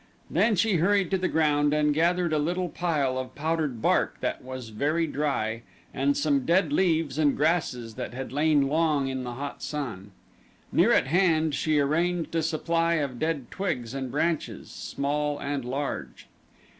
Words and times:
Then 0.31 0.55
she 0.55 0.77
hurried 0.77 1.11
to 1.11 1.19
the 1.19 1.27
ground 1.27 1.75
and 1.75 1.93
gathered 1.93 2.33
a 2.33 2.39
little 2.39 2.69
pile 2.69 3.19
of 3.19 3.35
powdered 3.35 3.83
bark 3.83 4.19
that 4.21 4.43
was 4.43 4.69
very 4.69 5.05
dry, 5.05 5.61
and 5.93 6.17
some 6.17 6.43
dead 6.43 6.73
leaves 6.73 7.19
and 7.19 7.37
grasses 7.37 7.93
that 7.93 8.11
had 8.11 8.33
lain 8.33 8.67
long 8.67 9.09
in 9.09 9.23
the 9.23 9.33
hot 9.33 9.61
sun. 9.61 10.09
Near 10.71 10.91
at 10.91 11.05
hand 11.05 11.53
she 11.53 11.77
arranged 11.77 12.33
a 12.33 12.41
supply 12.41 12.95
of 12.95 13.19
dead 13.19 13.51
twigs 13.51 13.93
and 13.93 14.09
branches 14.09 14.71
small 14.71 15.37
and 15.39 15.63
large. 15.63 16.25